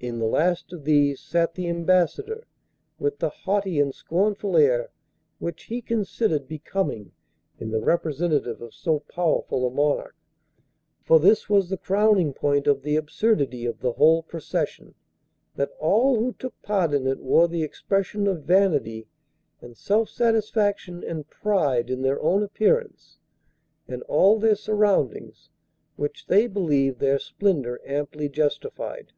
In 0.00 0.20
the 0.20 0.26
last 0.26 0.72
of 0.72 0.84
these 0.84 1.18
sat 1.20 1.54
the 1.54 1.66
Ambassador 1.68 2.46
with 3.00 3.18
the 3.18 3.30
haughty 3.30 3.80
and 3.80 3.92
scornful 3.92 4.56
air 4.56 4.90
which 5.40 5.64
he 5.64 5.82
considered 5.82 6.46
becoming 6.46 7.10
in 7.58 7.72
the 7.72 7.80
representative 7.80 8.62
of 8.62 8.72
so 8.72 9.00
powerful 9.00 9.66
a 9.66 9.70
monarch: 9.72 10.14
for 11.02 11.18
this 11.18 11.50
was 11.50 11.68
the 11.68 11.76
crowning 11.76 12.32
point 12.32 12.68
of 12.68 12.82
the 12.82 12.94
absurdity 12.94 13.64
of 13.66 13.80
the 13.80 13.94
whole 13.94 14.22
procession, 14.22 14.94
that 15.56 15.72
all 15.80 16.16
who 16.20 16.32
took 16.32 16.62
part 16.62 16.94
in 16.94 17.08
it 17.08 17.18
wore 17.18 17.48
the 17.48 17.64
expression 17.64 18.28
of 18.28 18.44
vanity 18.44 19.08
and 19.60 19.76
self 19.76 20.08
satisfaction 20.08 21.02
and 21.02 21.28
pride 21.28 21.90
in 21.90 22.02
their 22.02 22.22
own 22.22 22.44
appearance 22.44 23.18
and 23.88 24.04
all 24.04 24.38
their 24.38 24.54
surroundings 24.54 25.50
which 25.96 26.28
they 26.28 26.46
believed 26.46 27.00
their 27.00 27.18
splendour 27.18 27.80
amply 27.84 28.28
justified. 28.28 29.12